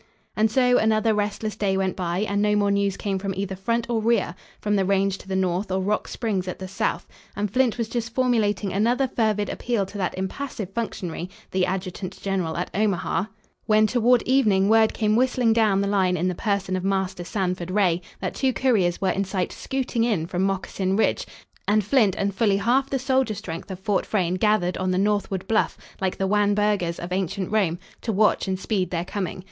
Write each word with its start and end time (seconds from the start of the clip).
And 0.35 0.49
so 0.49 0.79
another 0.79 1.13
restless 1.13 1.55
day 1.55 1.77
went 1.77 1.95
by 1.95 2.21
and 2.27 2.41
no 2.41 2.55
more 2.55 2.71
news 2.71 2.97
came 2.97 3.19
from 3.19 3.35
either 3.35 3.55
front 3.55 3.87
or 3.87 4.01
rear 4.01 4.33
from 4.59 4.75
the 4.75 4.83
range 4.83 5.19
to 5.19 5.27
the 5.27 5.35
north 5.35 5.71
or 5.71 5.79
Rock 5.79 6.07
Springs 6.07 6.47
at 6.47 6.57
the 6.57 6.67
south, 6.67 7.07
and 7.35 7.51
Flint 7.53 7.77
was 7.77 7.87
just 7.87 8.11
formulating 8.15 8.73
another 8.73 9.07
fervid 9.07 9.47
appeal 9.47 9.85
to 9.85 9.99
that 9.99 10.17
impassive 10.17 10.73
functionary, 10.73 11.29
the 11.51 11.67
adjutant 11.67 12.19
general 12.19 12.57
at 12.57 12.71
Omaha, 12.73 13.25
when 13.67 13.85
toward 13.85 14.23
evening 14.23 14.69
word 14.69 14.91
came 14.95 15.15
whistling 15.15 15.53
down 15.53 15.81
the 15.81 15.87
line 15.87 16.17
in 16.17 16.27
the 16.27 16.33
person 16.33 16.75
of 16.75 16.83
Master 16.83 17.23
Sanford 17.23 17.69
Ray, 17.69 18.01
that 18.21 18.33
two 18.33 18.53
couriers 18.53 18.99
were 19.01 19.11
in 19.11 19.23
sight 19.23 19.51
"scooting" 19.51 20.03
in 20.03 20.25
from 20.25 20.41
Moccasin 20.41 20.95
Ridge, 20.95 21.27
and 21.67 21.83
Flint 21.85 22.15
and 22.17 22.33
fully 22.33 22.57
half 22.57 22.89
the 22.89 22.97
soldier 22.97 23.35
strength 23.35 23.69
of 23.69 23.79
Fort 23.79 24.07
Frayne 24.07 24.33
gathered 24.33 24.77
on 24.77 24.89
the 24.89 24.97
northward 24.97 25.47
bluff 25.47 25.77
like 26.01 26.17
the 26.17 26.25
"wan 26.25 26.55
burghers" 26.55 26.97
of 26.97 27.11
ancient 27.11 27.51
Rome, 27.51 27.77
to 28.01 28.11
watch 28.11 28.47
and 28.47 28.59
speed 28.59 28.89
their 28.89 29.05
coming. 29.05 29.39